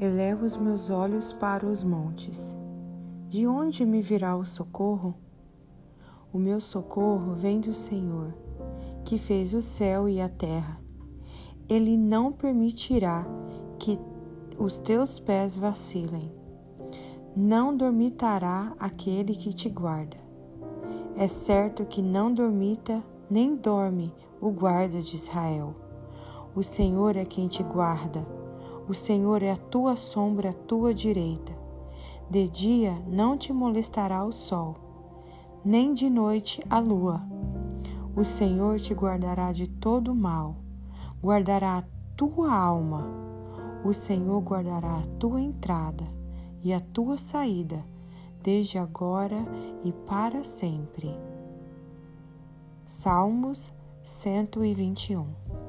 Elevo 0.00 0.46
os 0.46 0.56
meus 0.56 0.90
olhos 0.90 1.32
para 1.32 1.66
os 1.66 1.82
montes. 1.82 2.56
De 3.28 3.48
onde 3.48 3.84
me 3.84 4.00
virá 4.00 4.36
o 4.36 4.44
socorro? 4.44 5.16
O 6.32 6.38
meu 6.38 6.60
socorro 6.60 7.34
vem 7.34 7.60
do 7.60 7.74
Senhor, 7.74 8.32
que 9.04 9.18
fez 9.18 9.52
o 9.52 9.60
céu 9.60 10.08
e 10.08 10.20
a 10.20 10.28
terra. 10.28 10.80
Ele 11.68 11.96
não 11.96 12.30
permitirá 12.30 13.26
que 13.76 13.98
os 14.56 14.78
teus 14.78 15.18
pés 15.18 15.56
vacilem. 15.56 16.30
Não 17.34 17.76
dormitará 17.76 18.76
aquele 18.78 19.34
que 19.34 19.52
te 19.52 19.68
guarda. 19.68 20.16
É 21.16 21.26
certo 21.26 21.84
que 21.84 22.00
não 22.00 22.32
dormita 22.32 23.02
nem 23.28 23.56
dorme 23.56 24.14
o 24.40 24.48
guarda 24.52 25.02
de 25.02 25.16
Israel. 25.16 25.74
O 26.54 26.62
Senhor 26.62 27.16
é 27.16 27.24
quem 27.24 27.48
te 27.48 27.64
guarda. 27.64 28.37
O 28.88 28.94
Senhor 28.94 29.42
é 29.42 29.50
a 29.50 29.56
tua 29.56 29.96
sombra 29.96 30.48
à 30.48 30.52
tua 30.54 30.94
direita. 30.94 31.52
De 32.30 32.48
dia 32.48 32.94
não 33.06 33.36
te 33.36 33.52
molestará 33.52 34.24
o 34.24 34.32
sol, 34.32 34.76
nem 35.62 35.92
de 35.92 36.08
noite 36.08 36.62
a 36.70 36.78
lua. 36.78 37.20
O 38.16 38.24
Senhor 38.24 38.80
te 38.80 38.94
guardará 38.94 39.52
de 39.52 39.66
todo 39.66 40.14
mal, 40.14 40.56
guardará 41.22 41.78
a 41.78 41.84
tua 42.16 42.50
alma. 42.50 43.06
O 43.84 43.92
Senhor 43.92 44.40
guardará 44.40 45.00
a 45.00 45.06
tua 45.18 45.38
entrada 45.38 46.04
e 46.62 46.72
a 46.72 46.80
tua 46.80 47.18
saída, 47.18 47.84
desde 48.42 48.78
agora 48.78 49.36
e 49.84 49.92
para 49.92 50.42
sempre. 50.42 51.14
Salmos 52.86 53.70
121 54.02 55.67